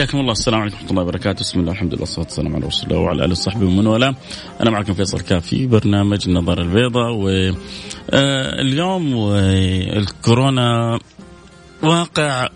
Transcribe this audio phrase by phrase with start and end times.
[0.00, 0.32] حياكم الله.
[0.32, 1.40] السلام عليكم ورحمة الله وبركاته.
[1.40, 4.14] بسم الله الحمد لله والصلاة والسلام على رسول الله وعلى آله وصحبه ومن والاه.
[4.60, 7.12] أنا معكم فيصل كافي برنامج النظارة البيضاء.
[8.12, 9.32] واليوم
[9.96, 10.98] الكورونا
[11.82, 12.48] واقع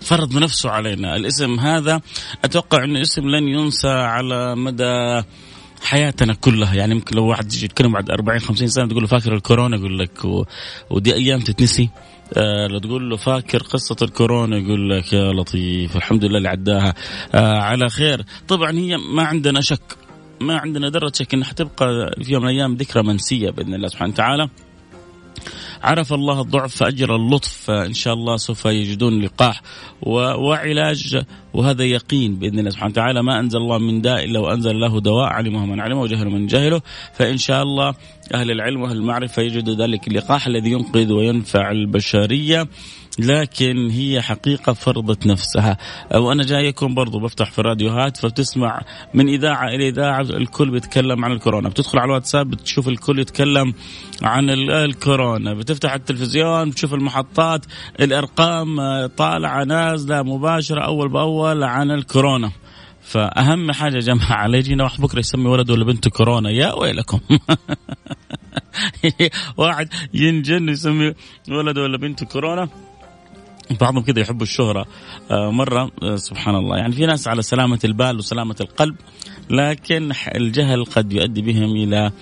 [0.00, 1.16] فرض نفسه علينا.
[1.16, 2.00] الاسم هذا
[2.44, 5.22] أتوقع إنه اسم لن ينسى على مدى
[5.82, 6.74] حياتنا كلها.
[6.74, 9.98] يعني يمكن لو واحد يجي يتكلم بعد 40 50 سنة تقول له فاكر الكورونا؟ يقول
[9.98, 10.44] لك و...
[10.90, 11.90] ودي أيام تتنسي.
[12.36, 16.94] آه لو تقول له فاكر قصة الكورونا يقول لك يا لطيف الحمد لله اللي عداها.
[17.34, 18.24] آه على خير.
[18.48, 19.96] طبعا هي ما عندنا شك
[20.40, 24.12] ما عندنا ذرة شك إنها حتبقى في يوم من الأيام ذكرى منسية بإذن الله سبحانه
[24.12, 24.48] وتعالى.
[25.84, 29.62] عرف الله الضعف فأجر اللطف فإن شاء الله سوف يجدون لقاح
[30.02, 31.22] وعلاج
[31.54, 33.22] وهذا يقين بإذن الله سبحانه وتعالى.
[33.22, 36.80] ما أنزل الله من داء إلا وأنزل له دواء علمه من علمه وجهل من جهله.
[37.14, 37.94] فإن شاء الله
[38.34, 42.68] أهل العلم وأهل المعرفة يجدوا ذلك اللقاح الذي ينقذ وينفع البشرية.
[43.18, 45.78] لكن هي حقيقة فرضت نفسها.
[46.14, 48.80] وأنا جايكم برضو بفتح في الراديوهات فبتسمع
[49.14, 51.68] من إذاعة إلى إذاعة الكل بيتكلم عن الكورونا.
[51.68, 53.74] بتدخل على الواتساب بتشوف الكل يتكلم
[54.22, 55.54] عن الكورونا.
[55.54, 57.66] بتفتح التلفزيون بتشوف المحطات
[58.00, 58.76] الأرقام
[59.06, 62.50] طالعة نازلة مباشرة أول بأول عن الكورونا.
[63.02, 66.50] فأهم حاجة يا جماعة لا يجينا واحد بكرة يسمي ولده ولا بنته كورونا.
[66.50, 67.20] يا ويلكم.
[69.56, 71.14] واحد ينجن يسمي
[71.48, 72.68] ولده ولا بنته كورونا.
[73.80, 74.86] بعضهم كذا يحبوا الشهرة.
[75.30, 78.96] مرة سبحان الله يعني في ناس على سلامة البال وسلامة القلب
[79.50, 82.12] لكن الجهل قد يؤدي بهم إلى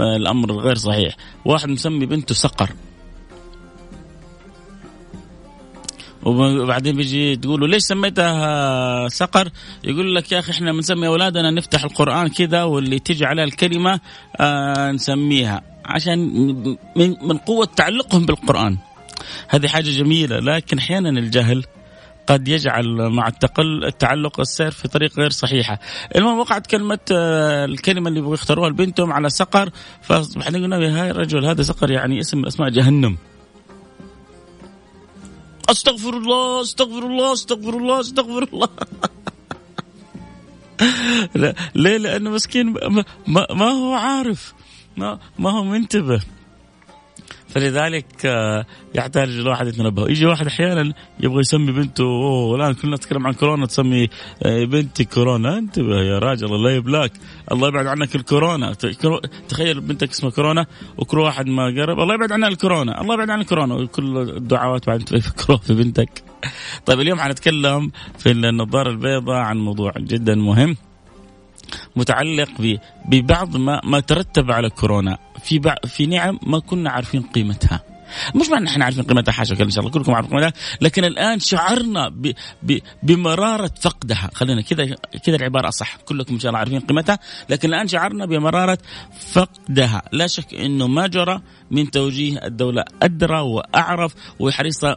[0.00, 1.16] الأمر الغير صحيح.
[1.44, 2.70] واحد مسمي بنته سقر.
[6.22, 9.50] وبعدين بيجي تقول له ليش سميتها سقر؟
[9.84, 14.00] يقول لك يا أخي إحنا بنسمي أولادنا نفتح القرآن كذا واللي تجي عليها الكلمة
[14.40, 15.62] آه نسميها.
[15.84, 16.18] عشان
[16.96, 18.78] من, من قوة تعلقهم بالقرآن.
[19.48, 21.64] هذه حاجة جميلة لكن أحيانا الجهل
[22.26, 25.78] قد يجعل مع التقل التعلق السير في طريق غير صحيحة.
[26.16, 29.70] المهم وقعت كلمة الكلمة اللي يبغوا يختاروها لبنتهم على سقر
[30.02, 33.16] فأصبح قلنا يا الرجل هذا سقر يعني اسم من أسماء جهنم.
[35.70, 38.68] أستغفر الله أستغفر الله أستغفر الله أستغفر الله
[41.40, 42.74] لا ليه لأنه مسكين
[43.26, 44.54] ما, ما هو عارف
[44.96, 46.20] ما, ما هو منتبه
[47.48, 48.24] فلذلك
[48.94, 50.08] يحتاج الواحد يتنبه.
[50.08, 54.08] يجي واحد أحيانا يبغى يسمي بنته أوه الان كلنا نتكلم عن كورونا تسمي
[54.44, 55.58] بنتي كورونا.
[55.58, 57.12] انتبه يا راجل الله يبلاك.
[57.52, 58.72] الله يبعد عنك الكورونا.
[59.48, 60.66] تخيل بنتك اسمها كورونا
[60.98, 62.00] وكل واحد ما قرب.
[62.00, 63.00] الله يبعد عنها الكورونا.
[63.00, 63.74] الله يبعد عن الكورونا.
[63.74, 66.22] وكل الدعوات بعد يفكروا في بنتك.
[66.86, 70.76] طيب اليوم حنتكلم في النظارة البيضاء عن موضوع جدا مهم
[71.96, 75.18] متعلق ببعض ما ما ترتب على كورونا.
[75.46, 77.82] في في نعم ما كنا عارفين قيمتها.
[78.34, 82.08] مش معنى إحنا عارفين قيمتها حاشا إن شاء الله كلكم عارفين قيمتها لكن الآن شعرنا
[82.08, 84.30] ب ب بمرارة فقدها.
[84.34, 87.18] خلينا كذا كذا العبارة اصح كلكم إن شاء الله عارفين قيمتها
[87.50, 88.78] لكن الآن شعرنا بمرارة
[89.32, 90.02] فقدها.
[90.12, 91.40] لا شك إنه ما جرى
[91.70, 94.96] من توجيه الدولة أدرى وأعرف وحريصة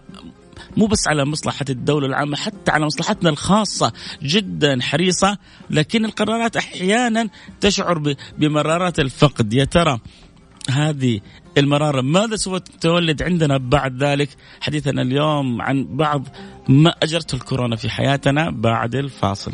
[0.77, 3.93] مو بس على مصلحة الدولة العامة حتى على مصلحتنا الخاصة
[4.23, 5.37] جدا حريصة
[5.69, 7.29] لكن القرارات أحيانا
[7.61, 9.53] تشعر بمرارات الفقد.
[9.53, 9.99] يا ترى
[10.69, 11.19] هذه
[11.57, 12.01] المرارة.
[12.01, 14.29] ماذا سوف تولد عندنا بعد ذلك؟
[14.61, 16.27] حديثنا اليوم عن بعض
[16.67, 19.53] ما أجرته الكورونا في حياتنا بعد الفاصل.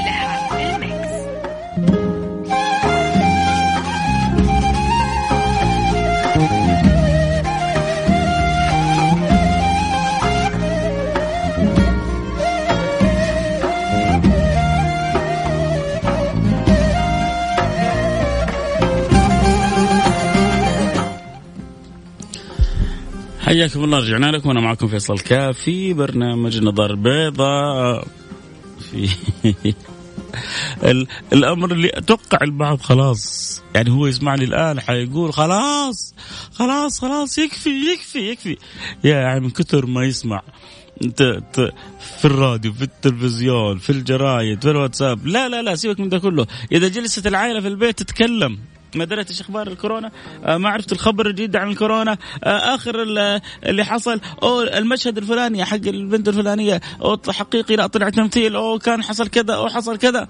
[23.51, 24.49] حياكم الله رجعنا لكم.
[24.49, 28.07] وأنا معكم فيصل كاف في برنامج النظار البيضاء
[28.91, 29.09] في
[31.33, 36.15] الأمر اللي أتوقع البعض خلاص يعني هو يسمعني الآن حيقول خلاص
[36.53, 38.57] خلاص خلاص يكفي يكفي يكفي.
[39.03, 40.41] يعني من كثر ما يسمع.
[42.19, 45.27] في الراديو في التلفزيون في الجرايد في الواتساب.
[45.27, 46.47] لا لا لا سيبك من ده كله.
[46.71, 48.59] إذا جلست العائلة في البيت تتكلم.
[48.95, 50.11] ما دريت إيش أخبار الكورونا؟
[50.45, 52.17] آه ما عرفت الخبر الجديد عن الكورونا.
[52.43, 53.03] آه آخر
[53.63, 59.03] اللي حصل أو المشهد الفلاني حق البنت الفلانية أو حقيقي لا طلع تمثيل أو كان
[59.03, 60.27] حصل كذا أو حصل كذا.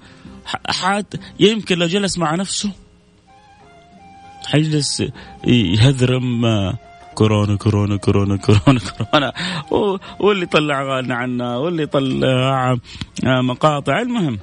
[0.68, 2.70] حات يمكن لو جلس مع نفسه
[4.46, 5.02] حيجلس
[5.46, 6.78] يهذرم آه،
[7.14, 9.32] كورونا كورونا كورونا كورونا كورونا.
[10.20, 12.76] واللي طلع اغاني عنا واللي طلع
[13.24, 14.00] مقاطع.
[14.00, 14.38] المهم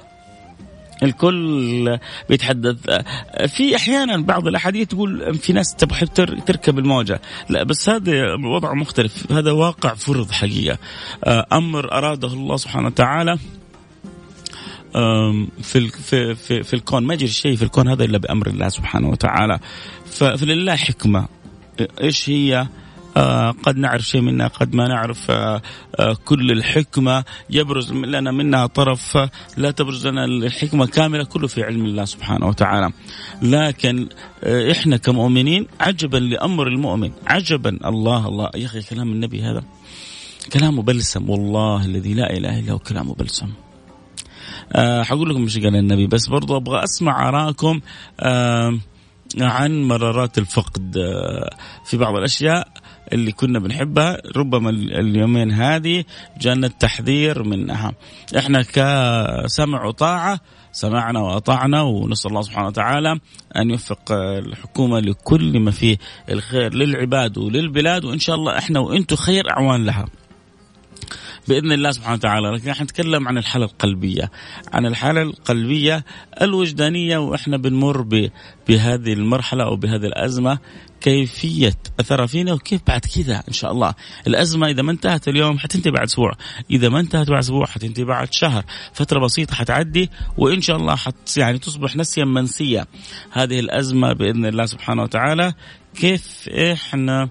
[1.02, 1.98] الكل
[2.28, 2.76] بيتحدث.
[3.46, 6.06] في أحيانا بعض الأحاديث تقول في ناس تبغى
[6.46, 7.20] تركب الموجة.
[7.48, 9.32] لا بس هذا وضع مختلف.
[9.32, 10.78] هذا واقع فرض حقيقة.
[11.24, 13.38] آه، أمر أراده الله سبحانه وتعالى
[15.62, 17.06] في في في, في الكون.
[17.06, 19.58] ما يجري شيء في الكون هذا إلا بأمر الله سبحانه وتعالى.
[20.10, 21.28] فلله حكمة.
[22.02, 22.66] إيش هي؟
[23.62, 25.62] قد نعرف شيء منها قد ما نعرف آه
[25.96, 27.24] آه كل الحكمة.
[27.50, 29.18] يبرز لنا منها طرف
[29.56, 32.92] لا تبرز لنا الحكمة كاملة كله في علم الله سبحانه وتعالى.
[33.42, 34.08] لكن
[34.44, 37.12] آه إحنا كمؤمنين عجبا لأمر المؤمن.
[37.26, 37.78] عجبا.
[37.84, 38.50] الله الله.
[38.54, 39.62] يا أخي كلام النبي هذا
[40.52, 43.48] كلامه بلسم والله الذي لا إله إلا هو كلامه بلسم
[44.72, 47.80] أه حقول لكم مش قال النبي بس برضو أبغى أسمع آراءكم
[48.20, 48.78] أه
[49.40, 52.68] عن مرارات الفقد آه، في بعض الأشياء.
[53.12, 56.04] اللي كنا بنحبها ربما اليومين هذه
[56.40, 57.92] جانا التحذير منها
[58.38, 60.40] إحنا كسمع وطاعة
[60.72, 63.20] سمعنا وأطعنا ونسأل الله سبحانه وتعالى
[63.56, 65.96] أن يوفق الحكومة لكل ما فيه
[66.30, 70.06] الخير للعباد وللبلاد وإن شاء الله إحنا وأنتم خير أعوان لها.
[71.48, 72.50] بإذن الله سبحانه وتعالى.
[72.50, 74.30] لكن راح نتكلم عن الحالة القلبية.
[74.72, 76.04] عن الحالة القلبية
[76.42, 78.02] الوجدانية وإحنا بنمر
[78.68, 80.58] بهذه المرحلة أو بهذه الأزمة.
[81.00, 83.94] كيفية أثرها فينا وكيف بعد كذا إن شاء الله.
[84.26, 86.32] الأزمة إذا ما انتهت اليوم حتنتهي بعد أسبوع.
[86.70, 88.64] إذا ما انتهت بعد أسبوع حتنتهي بعد شهر.
[88.92, 92.86] فترة بسيطة حتعدي وإن شاء الله حت يعني تصبح نسيا منسية.
[93.30, 95.54] هذه الأزمة بإذن الله سبحانه وتعالى.
[95.94, 97.28] كيف إحنا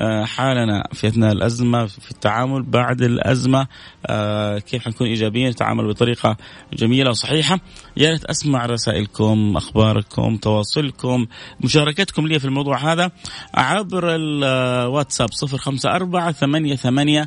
[0.00, 3.66] آه، حالنا في أثناء الأزمة في التعامل بعد الأزمة
[4.06, 6.36] آه، كيف حنكون إيجابيين نتعامل بطريقة
[6.72, 7.58] جميلة وصحيحة.
[7.96, 11.26] يا ريت أسمع رسائلكم أخباركم تواصلكم
[11.60, 13.10] مشاركتكم لي في الموضوع هذا
[13.54, 17.26] عبر الواتساب 054 88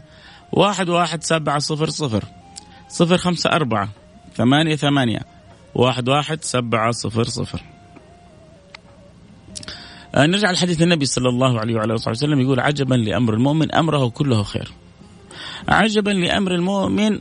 [0.58, 2.22] 11700
[3.02, 3.90] 054
[4.38, 5.20] 88
[5.76, 7.77] 11700
[10.16, 14.44] نرجع لحديث النبي صلى الله عليه وعلى آله وسلم يقول عجبا لأمر المؤمن أمره كله
[14.44, 14.72] خير.
[15.68, 17.20] عجبا لأمر المؤمن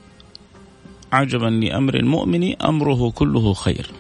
[1.13, 3.91] عجبا لأمر المؤمن أمره كله خير.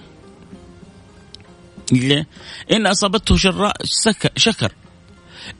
[1.92, 2.26] ليه؟
[2.72, 3.76] إن أصابته شراء
[4.36, 4.72] شكر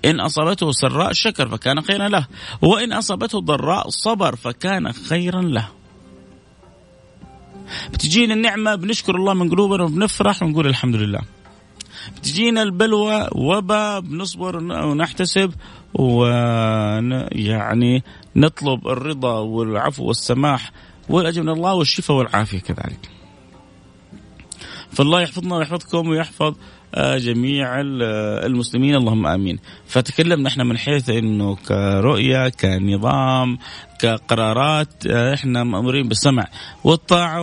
[0.05, 2.26] إن أصابته سراء شكر فكان خيرا له
[2.62, 5.69] وإن أصابته ضراء صبر فكان خيرا له
[7.93, 11.20] بتجينا النعمة بنشكر الله من قلوبنا وبنفرح ونقول الحمد لله
[12.23, 15.53] تجينا البلوى وباء بنصبر ونحتسب
[15.94, 18.03] ويعني
[18.37, 20.73] نطلب الرضا والعفو والسماح
[21.08, 23.11] والاجر من الله والشفاء والعافية كذلك.
[24.93, 26.55] فالله يحفظنا ويحفظكم ويحفظ
[26.94, 29.58] آه، جميع المسلمين اللهم آمين.
[29.86, 33.58] فتكلمنا إحنا من حيث إنه كرؤية كنظام
[34.01, 36.46] كقرارات آه، إحنا مأمورين بالسمع
[36.84, 37.43] والطاعة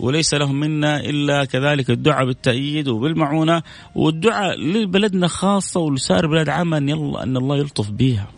[0.00, 3.62] وليس لهم منا إلا كذلك الدعاء بالتأييد وبالمعونة
[3.94, 8.28] والدعاء لبلدنا خاصة ولسائر بلاد عامه أن يلا أن الله يلطف بها.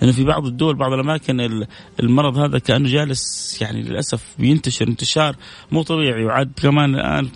[0.00, 1.64] لأنه في بعض الدول بعض الأماكن
[2.00, 5.36] المرض هذا كأنه جالس يعني للأسف بينتشر انتشار
[5.72, 6.24] مو طبيعي.
[6.24, 7.28] وعاد كمان الآن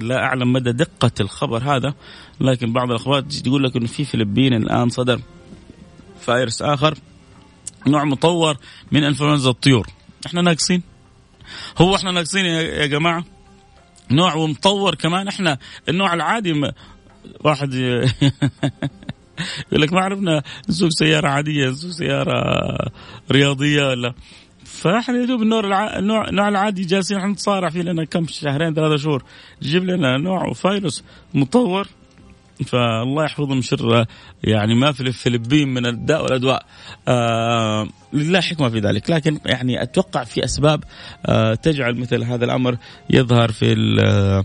[0.00, 1.94] لا أعلم مدى دقة الخبر هذا
[2.40, 5.20] لكن بعض الأخبار تقول لك أنه في فلبين الآن صدر
[6.20, 6.98] فايروس آخر
[7.86, 8.56] نوع مطور
[8.92, 9.86] من إنفلونزا الطيور.
[10.26, 10.89] إحنا ناقصين.
[11.78, 13.24] هو إحنا ناقصين يا جماعة
[14.10, 15.28] نوع ومطور كمان.
[15.28, 16.72] إحنا النوع العادي
[17.40, 17.74] واحد
[19.72, 22.34] يقول لك ما عرفنا نسوق سيارة عادية نسوق سيارة
[23.32, 24.14] رياضية ولا.
[24.64, 29.24] فاحنا يا دوب النوع النوع العادي جالسين نتصارع فيه لنا كم شهرين ثلاثة شهور.
[29.62, 31.04] جيب لنا نوع فيروس
[31.34, 31.88] مطور.
[32.66, 34.06] فالله يحفظهم شر
[34.44, 36.66] يعني ما في الفلبين من الداء والأدواء.
[37.08, 39.10] آه لله حكمة في ذلك.
[39.10, 40.84] لكن يعني أتوقع في أسباب
[41.26, 42.76] آه تجعل مثل هذا الأمر
[43.10, 44.44] يظهر في آه،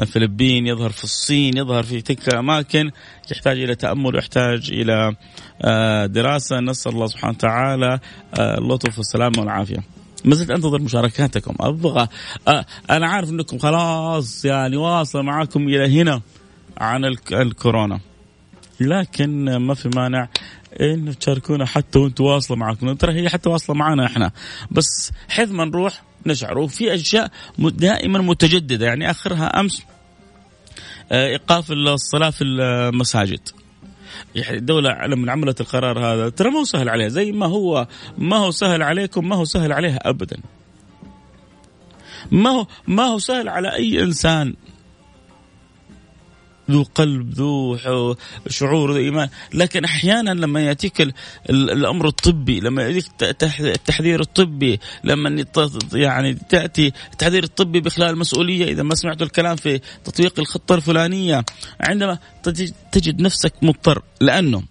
[0.00, 2.90] الفلبين يظهر في الصين يظهر في تلك الأماكن
[3.30, 5.16] يحتاج إلى تأمل ويحتاج إلى
[5.62, 6.60] آه دراسة.
[6.60, 7.98] نسأل الله سبحانه وتعالى
[8.34, 9.78] آه، اللطف والسلامة والعافية.
[10.24, 11.54] ما زلت أنتظر مشاركاتكم.
[11.60, 12.08] أبغى
[12.48, 16.20] أه أنا عارف إنكم خلاص يعني واصلة معاكم إلى هنا.
[16.78, 18.00] عن الكورونا.
[18.80, 20.28] لكن ما في مانع
[20.80, 22.92] إن تشاركونا حتى وأنتم واصلة معكم.
[22.92, 24.30] ترى هي حتى واصلة معنا إحنا.
[24.70, 26.58] بس حيث ما نروح نشعر.
[26.58, 28.86] وفي أشياء دائما متجددة.
[28.86, 29.82] يعني آخرها أمس
[31.12, 33.40] آه، إيقاف الصلاة في المساجد.
[34.34, 36.28] يعني الدولة لما عملت القرار هذا.
[36.28, 37.08] ترى ما هو سهل عليها.
[37.08, 37.86] زي ما هو
[38.18, 40.36] ما هو سهل عليكم ما هو سهل عليها أبدا.
[42.30, 44.54] ما هو ما هو سهل على أي إنسان.
[46.70, 47.76] ذو قلب ذو
[48.48, 49.28] شعور ذو إيمان.
[49.54, 51.14] لكن أحيانا لما يأتيك
[51.50, 53.06] الأمر الطبي لما يأتيك
[53.60, 55.44] التحذير الطبي لما
[55.92, 61.44] يعني تأتي التحذير الطبي بخلال المسؤوليه إذا ما سمعت الكلام في تطبيق الخطة الفلانية
[61.80, 62.18] عندما
[62.92, 64.02] تجد نفسك مضطر.
[64.20, 64.62] لأنه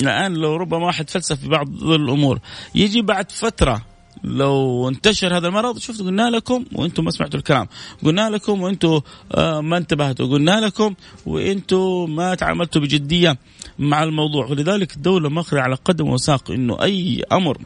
[0.00, 2.38] الان لو ربما واحد فلسف في بعض الأمور
[2.74, 3.89] يجي بعد فترة
[4.24, 7.66] لو انتشر هذا المرض شفتوا قلنا لكم وأنتم ما سمعتوا الكلام.
[8.04, 9.00] قلنا لكم وأنتم
[9.34, 10.26] آه، ما انتبهتوا.
[10.26, 10.94] قلنا لكم
[11.26, 13.38] وأنتم ما تعاملتوا بجدية
[13.78, 14.46] مع الموضوع.
[14.46, 17.58] ولذلك الدولة ماخذه على قدم وساق إنه أي أمر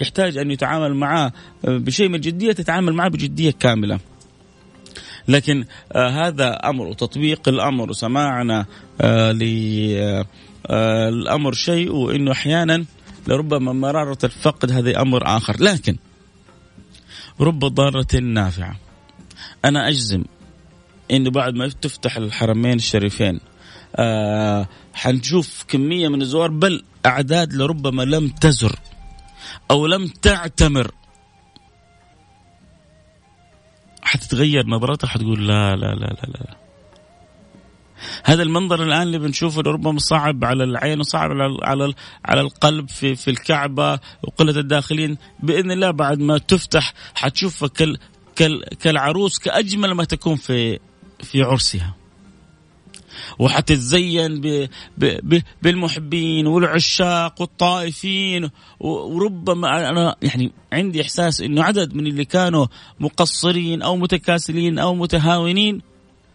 [0.00, 1.32] يحتاج أن يتعامل معاه
[1.64, 3.98] آه، بشيء من الجديه تتعامل معه بجدية كاملة.
[5.28, 8.66] لكن آه هذا أمر وتطبيق الأمر وسماعنا
[9.00, 9.32] آه
[10.70, 12.84] للامر شيء وإنه أحيانا
[13.28, 15.56] لربما مرارة الفقد هذا أمر آخر.
[15.60, 15.96] لكن
[17.40, 18.76] رب ضارة نافعة.
[19.64, 20.24] أنا أجزم
[21.10, 23.40] أنه بعد ما تفتح الحرمين الشريفين
[23.96, 28.78] آه حنشوف كمية من الزوار بل أعداد لربما لم تزر
[29.70, 30.90] أو لم تعتمر.
[34.02, 36.67] حتتغير نظرتها؟ حتقول لا لا لا لا لا.
[38.24, 43.14] هذا المنظر الآن اللي بنشوفه ربما صعب على العين وصعب على على على القلب في
[43.14, 45.18] في الكعبة وقلة الداخلين.
[45.42, 47.98] بإذن الله بعد ما تفتح حتشوفها كال
[48.36, 50.78] كال كالعروس كأجمل ما تكون في
[51.22, 51.94] في عرسها.
[53.38, 58.50] وحتتزين ب ب بالمحبين والعشاق والطائفين.
[58.80, 62.66] وربما أنا يعني عندي إحساس إنه عدد من اللي كانوا
[63.00, 65.82] مقصرين أو متكاسلين أو متهاونين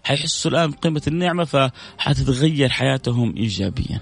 [0.03, 3.99] حيحسوا الآن بقيمة النعمة فحتتغير حياتهم إيجابيا.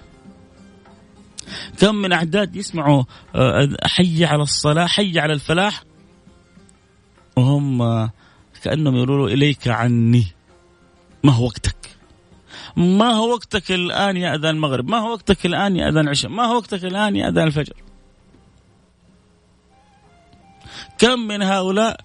[1.80, 3.04] كم من أعداد يسمعوا
[3.36, 5.84] آه، حي على الصلاة حي على الفلاح
[7.38, 8.12] وهم آه،
[8.64, 10.28] كأنهم يقولوا إليك عني.
[11.24, 11.76] ما هو وقتك؟
[12.78, 16.44] ما هو وقتك الآن يا أذان المغرب؟ ما هو وقتك الآن يا أذان العشاء؟ ما
[16.44, 17.74] هو وقتك الآن يا أذان الفجر؟
[21.02, 22.00] كم من هؤلاء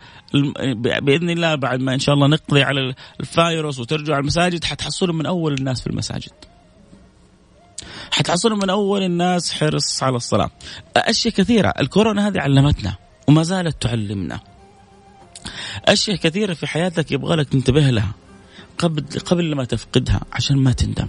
[1.00, 5.52] بإذن الله بعد ما إن شاء الله نقضي على الفايروس وترجع المساجد حتحصلوا من أول
[5.52, 6.32] الناس في المساجد.
[8.10, 10.50] حتحصلوا من أول الناس حرص على الصلاة.
[10.96, 12.96] أشياء كثيرة، الكورونا هذه علمتنا
[13.28, 14.40] وما زالت تعلمنا.
[15.84, 18.12] أشياء كثيرة في حياتك يبغى لك تنتبه لها
[18.78, 21.08] قبل قبل ما تفقدها عشان ما تندم.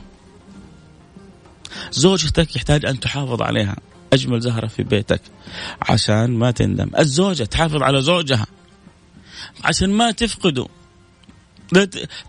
[1.92, 3.76] زوجتك يحتاج أن تحافظ عليها
[4.14, 5.22] أجمل زهرة في بيتك
[5.82, 6.92] عشان ما تندم.
[7.00, 8.46] الزوجة تحافظ على زوجها
[9.64, 10.68] عشان ما تفقده.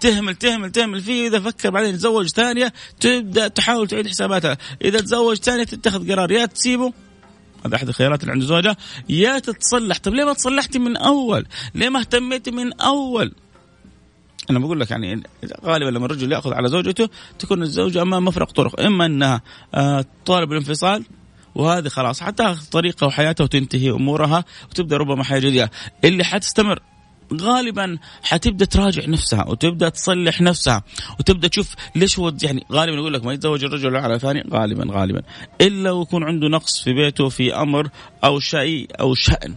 [0.00, 1.28] تهمل تهمل تهمل فيه.
[1.28, 4.58] إذا فكر بعدين يتزوج ثانية تبدأ تحاول تعيد حساباتها.
[4.82, 6.92] إذا تزوج ثانية تتخذ قرار يا تسيبه.
[7.66, 8.76] هذا أحد الخيارات اللي عند الزوجة.
[9.08, 9.98] يا تتصلح.
[9.98, 13.32] طيب ليه ما تصلحتي من أول؟ ليه ما اهتميتي من أول؟
[14.50, 15.22] أنا بقول لك يعني
[15.64, 17.08] غالبا لما الرجل يأخذ على زوجته
[17.38, 18.80] تكون الزوجة أمام مفرق طرق.
[18.80, 19.42] إما أنها
[19.74, 21.04] آه، طالب الانفصال
[21.54, 22.20] وهذه خلاص.
[22.20, 25.70] حتاخذ طريقها وحياتها وتنتهي أمورها وتبدأ ربما حياة جديدة.
[26.04, 26.78] اللي حتستمر
[27.34, 30.82] غالبا حتبدأ تراجع نفسها وتبدأ تصلح نفسها
[31.20, 35.22] وتبدأ تشوف ليش هو يعني غالبا يقول لك ما يتزوج الرجل على ثاني؟ غالبا غالبا.
[35.60, 37.90] إلا ويكون عنده نقص في بيته في أمر
[38.24, 39.54] أو شيء أو شأن.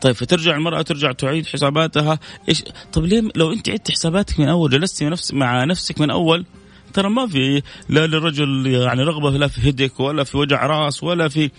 [0.00, 2.18] طيب فترجع المرأة ترجع تعيد حساباتها.
[2.48, 6.44] إيش؟ طيب ليه؟ لو أنت عدت حساباتك من أول جلست نفس مع نفسك من أول
[6.94, 11.28] ترى ما في لا للرجل يعني رغبة لا في هدك ولا في وجع راس ولا
[11.28, 11.50] في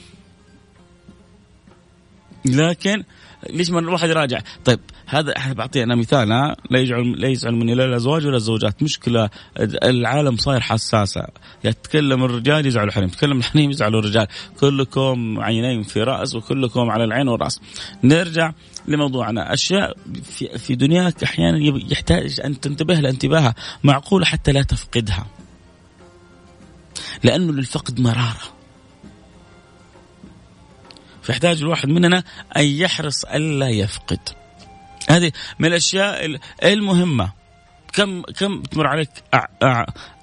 [2.46, 3.04] لكن
[3.50, 7.76] ليش ما الواحد يراجع؟ طيب هذا بعطي أنا مثال ها؟ لا يجعل لا يزعل مني
[7.76, 9.30] لا الازواج ولا الزوجات مشكلة.
[9.84, 11.28] العالم صاير حساسة.
[11.64, 14.28] يتكلم الرجال يزعلوا الحريم يتكلم الحريم يزعلوا الرجال.
[14.60, 17.62] كلكم عينين في رأس وكلكم على العين والرأس.
[18.04, 18.54] نرجع
[18.88, 19.54] لموضوعنا.
[19.54, 21.58] أشياء في, في دنياك أحيانا
[21.92, 25.28] يحتاج أن تنتبه لها معقولة حتى لا تفقدها.
[27.24, 28.55] لأنه للفقد مرارة.
[31.26, 32.24] فيحتاج الواحد مننا
[32.58, 34.20] أن يحرص ألا يفقد.
[35.10, 37.32] هذه من الأشياء المهمة.
[37.94, 39.10] كم كم تمر عليك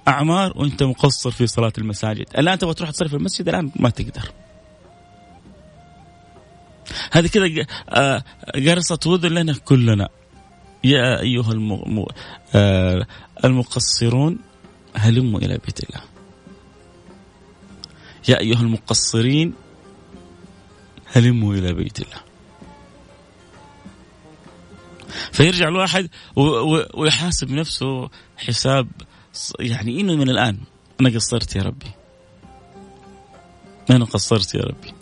[0.07, 4.31] أعمار وأنت مقصر في صلاة المساجد؟ الآن تبغى تروح تصلي في المسجد الآن ما تقدر.
[7.11, 8.23] هذه كذا آه،
[8.55, 10.09] قرصة وذن لنا كلنا.
[10.83, 11.53] يا أيها
[12.55, 13.07] آه،
[13.45, 14.39] المقصرون
[14.95, 16.01] هلموا إلى بيت الله.
[18.29, 19.53] يا أيها المقصرين
[21.13, 22.21] هلموا إلى بيت الله.
[25.31, 26.09] فيرجع الواحد
[26.93, 28.87] ويحاسب نفسه حساب
[29.59, 30.57] يعني إنه من الآن
[31.01, 31.91] أنا قصرت يا ربي.
[33.89, 34.93] أنا قصرت يا ربي.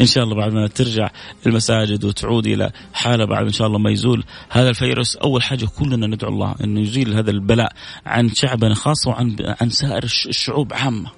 [0.00, 1.10] إن شاء الله بعد ما ترجع
[1.46, 6.06] المساجد وتعود إلى حالة بعد إن شاء الله ما يزول هذا الفيروس أول حاجة كلنا
[6.06, 7.72] ندعو الله انه يزيل هذا البلاء
[8.06, 11.10] عن شعبنا خاصة وعن عن سائر الشعوب عامة.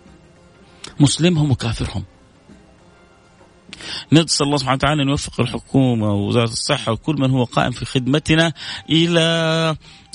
[1.00, 2.04] مسلمهم وكافرهم.
[4.12, 8.52] نسأل الله سبحانه وتعالى أن يوفق الحكومة ووزارة الصحة وكل من هو قائم في خدمتنا
[8.90, 9.20] إلى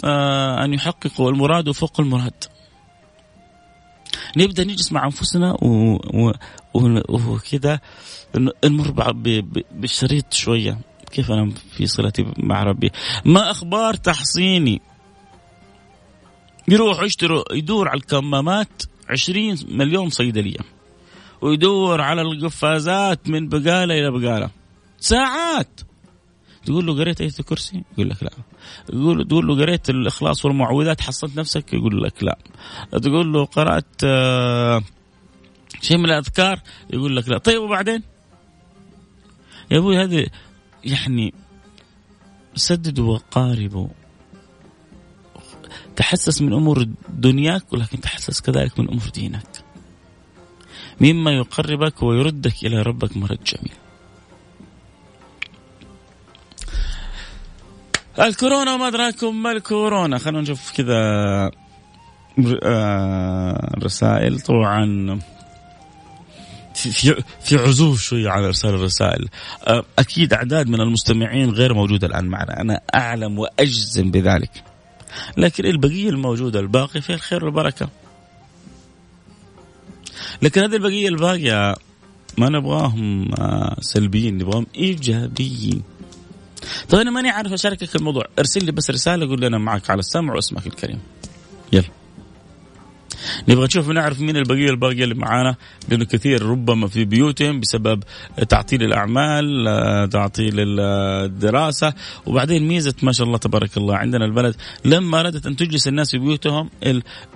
[0.04, 2.44] آه، أن يحققوا المراد وفوق المراد.
[4.38, 5.58] نبدأ نجلس مع أنفسنا
[6.74, 7.80] وكذا
[8.66, 9.12] نمر
[9.72, 10.78] بالشريط شوية.
[11.12, 12.92] كيف أنا في صلتي مع ربي؟
[13.26, 14.82] ما أخبار تحصيني؟
[16.68, 20.60] يروح يشتروا يدور على الكمامات 20 مليون صيدلية.
[21.44, 24.50] ويدور على القفازات من بقالة إلى بقالة
[25.00, 25.82] ساعات
[26.66, 28.32] تقول له قريت آية الكرسي؟ يقول لك لا.
[28.94, 32.38] يقول تقول له قريت الإخلاص والمعوذات حصلت نفسك؟ يقول لك لا.
[32.92, 34.84] تقول له قرأت آه،
[35.82, 36.60] شيء من الأذكار؟
[36.94, 37.38] يقول لك لا.
[37.38, 38.04] طيب وبعدين؟
[39.72, 40.28] يا أبوي هذه
[40.84, 41.34] يعني
[42.56, 43.88] سددوا وقاربوا
[45.96, 49.53] تحسس من أمور دنياك ولكن تحسس كذلك من أمور دينك.
[51.02, 53.74] مما يقربك ويردك إلى ربك مرد جميل.
[58.20, 60.94] الكورونا ما ادراكم ما الكورونا؟ خلونا نشوف كذا
[62.64, 64.40] آه، رسائل.
[64.40, 65.20] طبعا
[66.76, 69.30] في في عزوف شوية على ارسال الرسائل.
[69.68, 72.62] آه، أكيد أعداد من المستمعين غير موجودة الآن معنا.
[72.62, 74.64] أنا أعلم وأجزم بذلك.
[75.38, 77.90] لكن البقية الموجودة الباقي فيها الخير والبركة.
[80.44, 81.76] لكن هذه البقية الباقية
[82.38, 85.84] ما نبغاهم آه، سلبيين نبغاهم إيجابيين.
[86.90, 88.24] طيب أنا ماني عارف أشاركك الموضوع.
[88.40, 91.00] ارسل لي بس رسالة قول لي أنا معك على السمع واسمك الكريم.
[91.74, 92.03] يلا.
[93.50, 95.56] نبغى نشوف نعرف مين البقية الباقيه اللي معانا
[95.90, 98.04] لأنه كثير ربما في بيوتهم بسبب
[98.50, 101.94] تعطيل الأعمال آه، تعطيل الدراسة.
[102.26, 106.18] وبعدين ميزة ما شاء الله تبارك الله عندنا البلد لما أردت أن تجلس الناس في
[106.18, 106.70] بيوتهم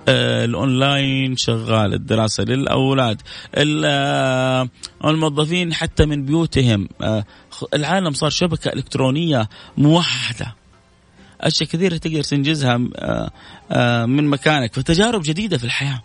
[0.08, 3.22] آه، الأونلاين شغال الدراسة للأولاد
[3.54, 4.68] آه،
[5.04, 6.88] الموظفين حتى من بيوتهم
[7.74, 10.57] العالم صار شبكة إلكترونية موحدة.
[11.40, 13.30] أشياء كثيرة تقدر تنجزها آه،
[13.72, 14.74] آه، من مكانك.
[14.74, 16.02] فتجارب جديدة في الحياة.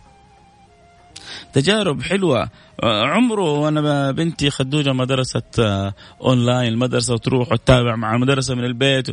[1.52, 2.50] تجارب حلوة.
[2.82, 5.42] آه، عمره وأنا بنتي خدوجة مدرسة
[6.20, 9.06] أونلاين المدرسة وتروح وتتابع مع المدرسة من البيت.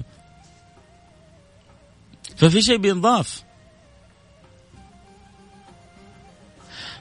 [2.38, 3.44] ففي شيء بينضاف.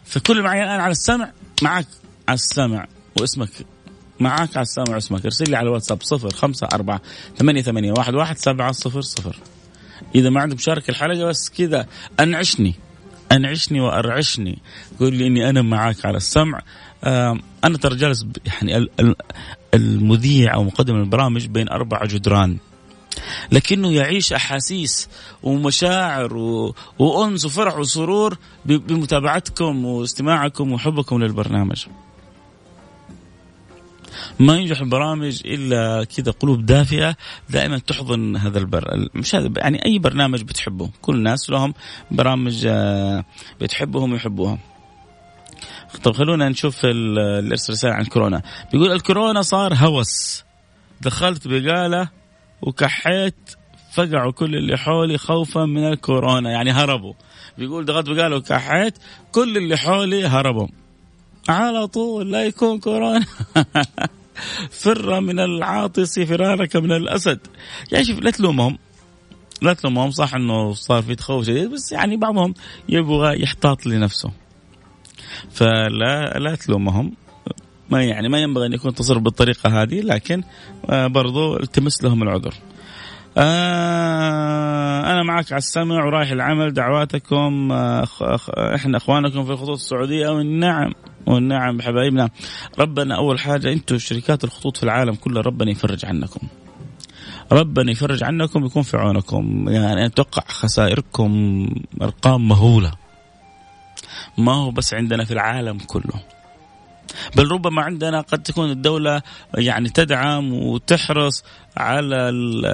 [0.05, 1.31] فكل معي الآن على السمع
[1.63, 1.87] معك
[2.29, 2.87] على السمع
[3.21, 3.51] واسمك.
[4.21, 7.01] معك على السمع اسمك ارسل لي على الواتساب صفر خمسة أربعة
[7.37, 9.37] ثمانية ثمانية واحد واحد سبعة صفر صفر
[10.15, 11.87] إذا ما عندك مشاركة الحلقة بس كذا
[12.21, 12.75] أنعشني
[13.33, 14.59] أنعشني وأرعشني
[15.01, 16.63] قول لي إني أنا معك على السمع
[17.65, 18.89] أنا ترى جالس يعني
[19.75, 22.59] المذيع أو مقدم البرامج بين أربع جدران
[23.53, 25.09] لكنه يعيش أحاسيس
[25.43, 26.35] ومشاعر.
[26.99, 31.87] وأنس وفرح وسرور بمتابعتكم واستماعكم وحبكم للبرنامج.
[34.39, 37.17] ما ينجح البرامج إلا كذا قلوب دافئه
[37.51, 40.91] دائما تحضن هذا البر مش هذا يعني أي برنامج بتحبه.
[41.03, 41.75] كل الناس لهم
[42.11, 43.25] برامج آه،
[43.61, 44.59] بتحبهم ويحبوها.
[46.03, 48.43] طب خلونا نشوف الإرسال رسالة عن كورونا.
[48.73, 50.45] بيقول الكورونا صار هوس.
[51.01, 52.09] دخلت بقالة
[52.63, 53.57] وكحيت
[53.93, 56.51] فقعوا كل اللي حولي خوفا من الكورونا.
[56.51, 57.15] يعني هربوا.
[57.59, 58.99] بيقول دخلت بقالة وكحيت
[59.33, 60.67] كل اللي حولي هربوا.
[61.49, 63.27] على طول لا يكون كورونا.
[64.81, 67.39] فر من العاطس فرارك من الأسد.
[67.93, 68.79] يعني شوف لا تلومهم.
[69.63, 72.55] لا تلومهم صح إنه صار في تخوف شديد بس يعني بعضهم
[72.89, 74.31] يبغى يحتاط لنفسه.
[75.51, 77.13] فلا لا تلومهم.
[77.91, 80.43] ما يعني ما ينبغي أن يكون تصرف بالطريقة هذه لكن
[80.91, 82.55] آه، برضو التمس لهم العذر.
[83.39, 88.07] آه أنا معك على السمع ورايح العمل دعواتكم آه
[88.75, 90.93] إحنا إخوانكم في الخطوط السعودية والنعم.
[91.27, 92.31] والنعم حبايبنا.
[92.79, 96.41] ربنا أول حاجة أنتم شركات الخطوط في العالم كله ربنا يفرج عنكم.
[97.53, 99.69] ربنا يفرج عنكم يكون في عونكم.
[99.69, 101.67] يعني أتوقع خسائركم
[102.03, 102.93] أرقام مهولة.
[104.39, 106.23] ما هو بس عندنا في العالم كله.
[107.37, 109.23] بل ربما عندنا قد تكون الدولة
[109.59, 111.45] يعني تدعم وتحرص
[111.77, 112.67] على ال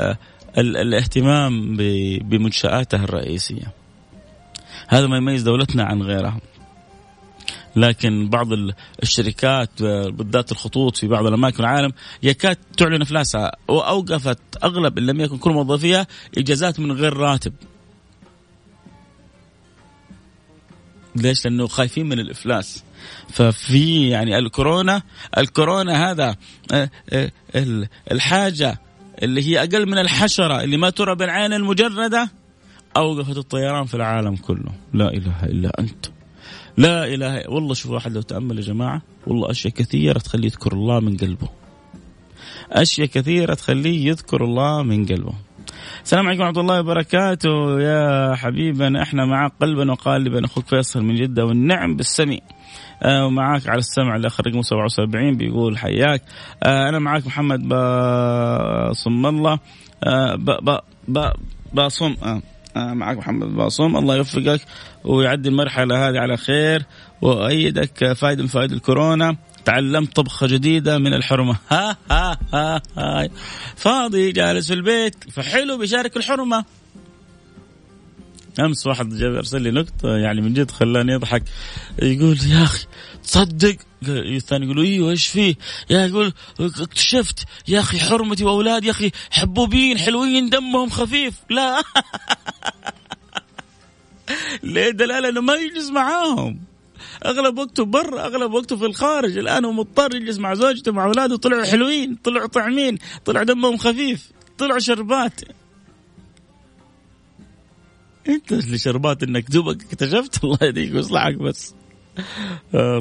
[0.58, 1.76] ال الاهتمام
[2.20, 3.72] بمنشآتها الرئيسية.
[4.88, 6.40] هذا ما يميز دولتنا عن غيرها.
[7.76, 8.48] لكن بعض
[9.02, 15.38] الشركات بالذات الخطوط في بعض الأماكن العالم يكاد تعلن أفلاسها وأوقفت أغلب ان لم يكن
[15.38, 16.06] كل موظفيها
[16.38, 17.52] إجازات من غير راتب.
[21.16, 22.84] ليش؟ لأنه خايفين من الإفلاس.
[23.28, 25.02] ففي يعني الكورونا
[25.38, 26.36] الكورونا هذا
[26.72, 27.30] آه، آه،
[28.12, 28.78] الحاجة
[29.22, 32.30] اللي هي أقل من الحشرة اللي ما ترى بالعين المجردة
[32.96, 36.15] أوقفت الطيران في العالم كله، لا إله إلا أنت.
[36.76, 41.00] لا إله والله شوف واحد لو تأمل يا جماعة والله أشياء كثيرة تخليه يذكر الله
[41.00, 41.48] من قلبه.
[42.72, 45.34] أشياء كثيرة تخليه يذكر الله من قلبه.
[46.04, 51.44] السلام عليكم ورحمة الله وبركاته يا حبيبنا إحنا معك قلبا وقالبا أخوك فيصل من جدة
[51.44, 52.40] والنعم بالسمي.
[53.02, 56.22] آه ومعاك على السمع الأخ رقم 77 بيقول حياك
[56.62, 59.58] آه أنا معاك محمد باصم الله
[60.04, 60.34] آه
[61.08, 61.88] با
[62.76, 64.60] معك محمد باصوم الله يوفقك
[65.04, 66.82] ويعدي المرحلة هذه على خير
[67.22, 69.36] وأيدك فائدة من فوائد الكورونا.
[69.64, 71.56] تعلمت طبخة جديدة من الحرمة.
[71.70, 73.28] ها ها ها, ها.
[73.76, 75.30] فاضي جالس في البيت.
[75.30, 76.64] فحلو بيشارك الحرمة.
[78.60, 81.42] أمس واحد ارسل لي نكته يعني من جد خلاني أضحك.
[82.02, 82.86] يقول يا أخي
[83.22, 83.76] تصدق؟
[84.08, 85.54] الثاني يقول أيوه إيش فيه؟
[85.90, 91.34] يا يقول اكتشفت يا أخي حرمتي وأولادي يا أخي حبوبين حلوين دمهم خفيف.
[91.50, 91.82] لا.
[94.66, 96.58] ليه دلاله انه ما يجلس معاهم؟
[97.26, 99.38] اغلب وقته برا اغلب وقته في الخارج.
[99.38, 101.36] الان هو مضطر يجلس مع زوجته مع اولاده.
[101.36, 105.40] طلعوا حلوين طلعوا طعمين طلع دمهم خفيف طلعوا شربات.
[108.28, 111.74] انت اللي شربات انك دوبك اكتشفت؟ الله يهديك ويصلحك بس.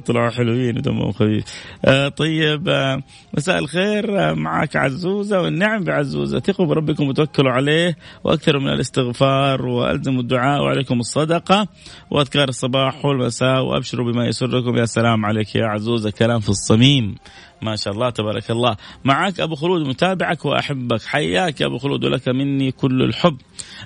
[0.06, 1.44] طلعوا حلوين ودمهم خفيف.
[1.86, 6.40] آه طيب آه مساء الخير آه معك عزوزة والنعم بعزوزة.
[6.40, 11.68] ثقوا بربكم وتوكلوا عليه وأكثروا من الاستغفار وألزموا الدعاء وعليكم الصدقة.
[12.12, 14.78] وأذكار الصباح والمساء وأبشروا بما يسركم.
[14.78, 16.12] يا سلام عليك يا عزوزة.
[16.12, 17.16] كلام في الصميم.
[17.62, 18.78] ما شاء الله تبارك الله.
[19.04, 21.02] معك أبو خلود متابعك وأحبك.
[21.02, 23.38] حياك يا أبو خلود ولك مني كل الحب.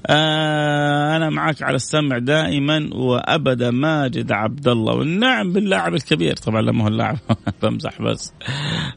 [0.08, 4.94] آه أنا معك على السمع دائما وأبدا ماجد عبد الله.
[4.94, 6.36] والنعم باللاعب الكبير.
[6.36, 7.18] طبعا لما هو اللاعب.
[7.64, 8.34] بمزح بس.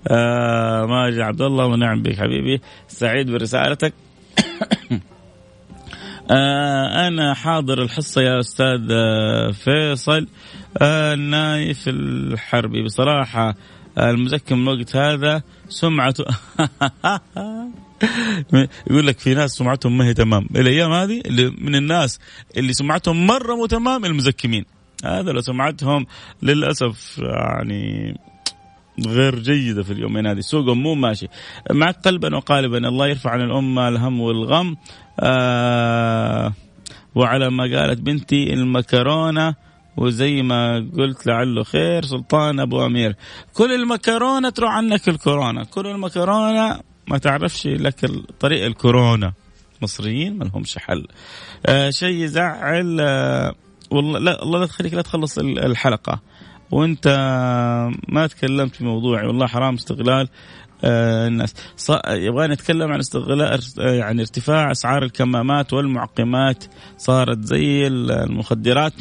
[0.08, 2.60] آه ماجد عبد الله ونعم بك حبيبي.
[2.88, 3.92] سعيد برسالتك.
[6.30, 10.26] آه أنا حاضر الحصة يا أستاذ آه، فيصل.
[10.82, 12.82] آه نايف الحربي.
[12.84, 13.54] بصراحة
[13.98, 16.24] المزكم الوقت هذا سمعته
[18.90, 20.46] يقول لك في ناس سمعتهم ما هي تمام.
[20.56, 22.20] الأيام هذه اللي من الناس
[22.56, 24.64] اللي سمعتهم مرة مو تمام المزكمين
[25.04, 26.06] هذا لو سمعتهم
[26.42, 28.16] للأسف يعني
[29.06, 30.40] غير جيدة في اليومين هذه.
[30.40, 31.28] سوقهم مو ماشي.
[31.70, 34.76] معك قلبا وقالبا الله يرفع عن الأمة الهم والغم.
[35.20, 36.52] آه
[37.14, 39.54] وعلى ما قالت بنتي المكرونة
[39.96, 43.16] وزي ما قلت لعله خير سلطان أبو أمير.
[43.54, 45.64] كل المكرونة تروح عنك الكورونا.
[45.64, 49.32] كل المكرونة ما تعرفش لك طريق الكورونا.
[49.82, 51.06] مصريين ما لهمش حل.
[51.66, 53.54] آه شيء يزعل آه
[53.90, 56.20] والله لا الله لا تخليك لا تخلص الحلقة.
[56.70, 57.08] وانت
[58.08, 60.28] ما تكلمت في موضوعي والله حرام استغلال
[60.84, 61.54] آه الناس.
[62.08, 66.64] يبغى نتكلم عن استغلال يعني ارتفاع أسعار الكمامات والمعقمات.
[66.98, 68.92] صارت زي المخدرات.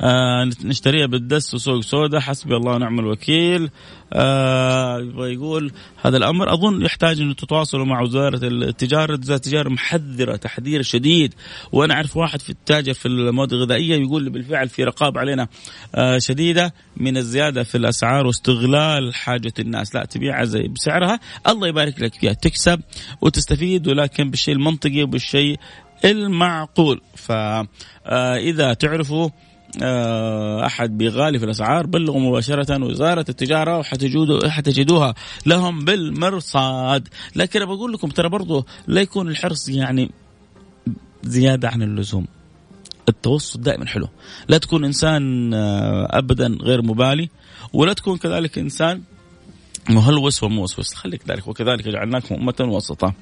[0.00, 2.20] آه نشتريها بالدس وسوق سوداء.
[2.20, 3.70] حسبي الله ونعم الوكيل.
[4.12, 9.18] آه يقول هذا الأمر أظن يحتاج إنه تتواصلوا مع وزارة التجارة.
[9.18, 11.34] وزارة التجارة محذرة تحذير شديد.
[11.72, 15.48] وأنا أعرف واحد في التاجر في المواد الغذائية يقول لي بالفعل في رقابه علينا
[15.94, 19.94] آه شديدة من الزيادة في الأسعار واستغلال حاجة الناس.
[19.94, 21.20] لا تبيعها زي بسعرها.
[21.48, 22.32] الله يبارك لك فيها.
[22.32, 22.80] تكسب
[23.20, 25.56] وتستفيد ولكن بالشيء المنطقي وبالشيء
[26.04, 27.00] المعقول.
[27.14, 29.45] فاذا تعرفوا آه،
[30.66, 35.14] أحد بيغالي في الأسعار بلغوا مباشرة وزارة التجارة وحتجدوها
[35.46, 37.08] لهم بالمرصاد.
[37.36, 40.10] لكن بقول لكم ترى برضو لا يكون الحرص يعني
[41.22, 42.26] زيادة عن اللزوم.
[43.08, 44.08] التوسط دائما حلو.
[44.48, 47.28] لا تكون إنسان آه، ابدا غير مبالي
[47.72, 49.02] ولا تكون كذلك إنسان
[49.88, 50.94] مهلوس وموسوس.
[50.94, 53.12] خليك ذلك وكذلك جعلناكم أمة وسطا.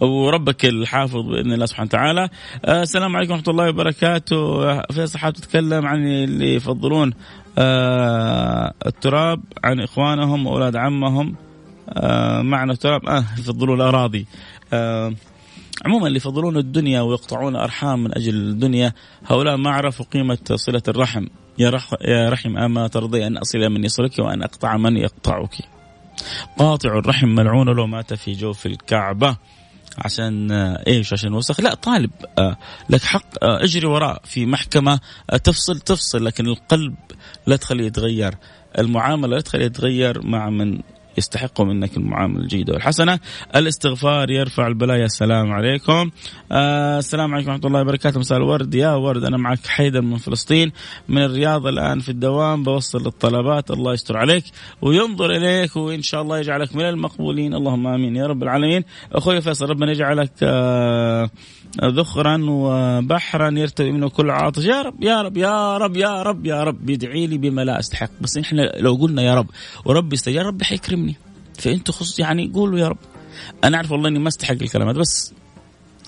[0.00, 2.28] وربك الحافظ بإذن الله سبحانه وتعالى.
[2.64, 4.80] آه، السلام عليكم ورحمة الله وبركاته.
[4.82, 7.12] فيصل حابب تتكلم عن اللي يفضلون
[7.58, 11.34] آه، التراب عن إخوانهم وأولاد عمهم
[11.88, 14.26] آه، معنى التراب آه يفضلون الأراضي.
[15.84, 18.92] عموما اللي يفضلون الدنيا ويقطعون أرحام من أجل الدنيا
[19.26, 21.26] هؤلاء ما عرفوا قيمة صلة الرحم
[21.58, 25.56] يا, يا رحم أما ترضي أن أصل من يصلك وأن أقطع من يقطعك
[26.58, 29.36] قاطع الرحم ملعون لو مات في جوف الكعبة
[29.98, 30.52] عشان
[30.86, 31.60] إيش؟ عشان وسخ.
[31.60, 32.56] لا طالب آه،
[32.90, 36.94] لك حق آه، اجري وراء في محكمة آه، تفصل تفصل لكن القلب
[37.46, 38.34] لا تخليه يتغير.
[38.78, 40.80] المعاملة لا تخليه يتغير مع من
[41.18, 43.18] يستحق منك المعاملة الجيدة والحسنة.
[43.56, 45.04] الاستغفار يرفع البلايا.
[45.04, 46.10] السلام عليكم.
[46.52, 48.20] آه السلام عليكم ورحمة الله وبركاته.
[48.20, 48.74] مساء الورد.
[48.74, 50.72] يا ورد أنا معك حيدر من فلسطين.
[51.08, 54.44] من الرياض الآن في الدوام بوصل الطلبات الله يستر عليك
[54.82, 57.54] وينظر إليك وإن شاء الله يجعلك من المقبولين.
[57.54, 58.16] اللهم آمين.
[58.16, 58.84] يا رب العالمين.
[59.12, 61.30] أخوي فيصل ربنا يجعلك آه
[61.84, 64.64] ذخرا وبحرا يرتوي منه كل عاطش.
[64.64, 66.90] يا رب يا رب يا رب يا رب يا رب.
[66.90, 68.10] يدعي لي بما لا أستحق.
[68.20, 69.46] بس إحنا لو قلنا يا رب
[69.84, 70.46] ورب يستجاب.
[70.46, 71.03] ربي حيكرمني
[71.58, 72.98] فانتوا خص يعني قولوا يا رب.
[73.64, 75.34] أنا أعرف والله إني ما أستحق الكلام هذا بس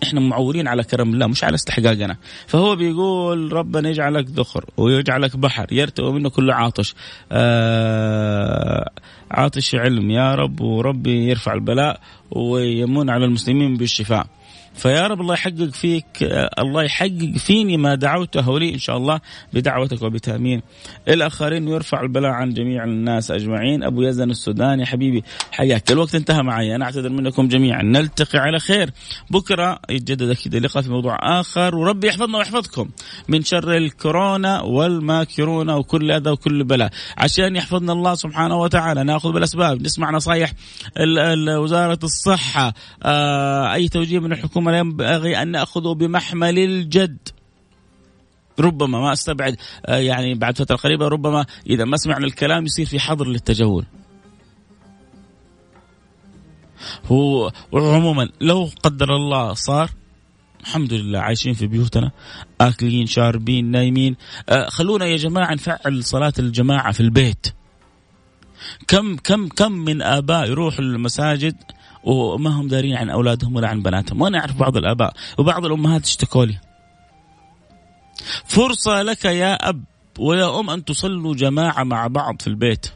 [0.02, 2.16] إحنا معولين على كرم الله مش على استحقاقنا.
[2.46, 6.94] فهو بيقول ربنا يجعلك ذخر ويجعلك بحر يرتوي منه كل عاطش.
[7.32, 8.90] آه
[9.30, 14.26] عاطش علم يا رب وربي يرفع البلاء ويمن على المسلمين بالشفاء.
[14.76, 16.06] فيا رب الله يحقق فيك
[16.58, 19.20] الله يحقق فيني ما دعوته لي إن شاء الله
[19.52, 20.62] بدعوتك وبتأمين.
[21.08, 23.82] الآخرين ويرفع البلاء عن جميع الناس أجمعين.
[23.82, 25.92] أبو يزن السوداني حبيبي حياك.
[25.92, 26.74] الوقت انتهى معي.
[26.74, 27.82] أنا أعتذر منكم جميعا.
[27.82, 28.90] نلتقي على خير.
[29.30, 31.76] بكرة يتجدد أكيد اللقاء في موضوع آخر.
[31.76, 32.88] وربي يحفظنا ويحفظكم
[33.28, 36.90] من شر الكورونا والماكرون وكل أذى وكل بلاء.
[37.18, 39.04] عشان يحفظنا الله سبحانه وتعالى.
[39.04, 39.82] نأخذ بالأسباب.
[39.82, 40.52] نسمع نصايح
[41.58, 42.74] وزارة الصحة.
[43.02, 47.18] آه، أي توجيه من الحكومة؟ ثم ينبغي أن نأخذه بمحمل الجد.
[48.60, 53.00] ربما ما أستبعد آه، يعني بعد فترة قريبة ربما إذا ما سمعنا الكلام يصير في
[53.00, 53.84] حظر للتجول.
[57.06, 59.90] هو عموما لو قدر الله صار
[60.60, 62.10] الحمد لله عايشين في بيوتنا
[62.60, 64.16] آكلين شاربين نايمين.
[64.48, 67.46] آه خلونا يا جماعة نفعل صلاة الجماعة في البيت.
[68.88, 71.56] كم كم كم من آباء يروحوا المساجد
[72.06, 74.20] وما هم دارين عن أولادهم ولا عن بناتهم.
[74.20, 76.58] وأنا أعرف بعض الآباء وبعض الأمهات اشتكوا لي.
[78.44, 79.84] فرصة لك يا أب
[80.18, 82.86] ويا أم أن تصلوا جماعة مع بعض في البيت.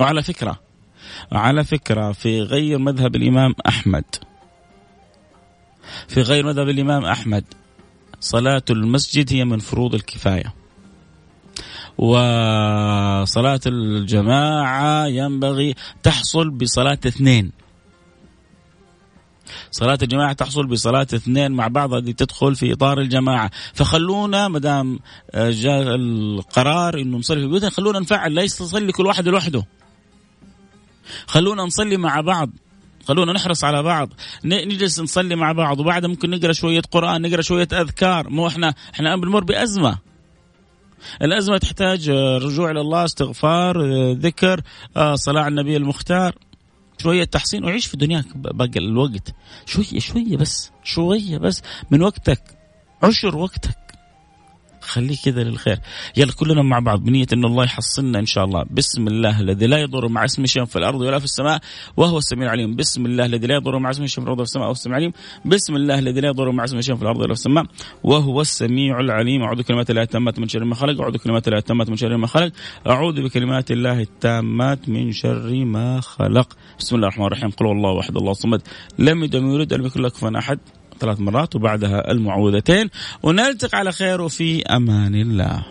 [0.00, 0.60] وعلى فكرة
[1.32, 4.04] على فكرة في غير مذهب الإمام أحمد.
[6.08, 7.44] في غير مذهب الإمام أحمد
[8.20, 10.54] صلاة المسجد هي من فروض الكفاية.
[11.98, 17.61] وصلاة الجماعة ينبغي تحصل بصلاة اثنين.
[19.72, 23.50] صلاة الجماعة تحصل بصلاة اثنين مع بعض هذه تدخل في إطار الجماعة.
[23.74, 24.98] فخلونا ما دام
[25.30, 29.64] آه، جاء القرار إنه نصلي في بيوتنا خلونا نفعل لا يصلي كل واحد لوحده.
[31.26, 32.50] خلونا نصلي مع بعض
[33.08, 34.08] خلونا نحرص على بعض.
[34.44, 38.28] نجلس نصلي مع بعض وبعدها ممكن نقرأ شوية قرآن نقرأ شوية أذكار.
[38.28, 39.98] مو إحنا إحنا بنمر بأزمة.
[41.22, 44.60] الأزمة تحتاج آه، رجوع إلى الله استغفار آه، ذكر
[45.14, 46.34] صلاة على النبي المختار.
[47.02, 49.34] شوية تحصين وعيش في دنياك باقي الوقت.
[49.66, 52.42] شوية شوية بس شوية بس من وقتك
[53.02, 53.81] عشر وقتك.
[54.82, 55.78] خليه كذا للخير.
[56.16, 58.64] يلا كلنا مع بعض بنية أن الله يحصلنا إن شاء الله.
[58.70, 61.60] بسم الله الذي لا يضر مع اسمه شيء في الأرض ولا في السماء
[61.96, 62.76] وهو السميع العليم.
[62.76, 64.98] بسم الله الذي لا يضر مع اسمه شيء في الأرض ولا في السماء وهو السميع
[64.98, 65.18] العليم.
[65.44, 67.64] بسم الله الذي لا يضر مع اسمه شيء في الأرض ولا في السماء
[68.04, 69.42] وهو السميع العليم.
[69.42, 71.00] أعوذ بكلمات الله التامات من شر ما خلق.
[71.00, 72.52] أعوذ بكلمات الله التامات من شر ما خلق.
[72.86, 76.56] أعوذ بكلمات الله التامات من شر ما خلق.
[76.78, 77.50] بسم الله الرحمن الرحيم.
[77.50, 78.62] قل الله واحد الله الصمد.
[78.98, 80.58] لم يدم يولد لم يكن له أحد؟
[81.00, 82.90] ثلاث مرات وبعدها المعوذتين
[83.22, 85.62] ونلتقي على خير وفي أمان الله.